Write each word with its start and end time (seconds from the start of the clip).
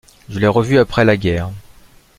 Je 0.29 0.39
l'ai 0.39 0.47
revu 0.47 0.79
après 0.79 1.05
la 1.05 1.15
guerre. 1.15 1.51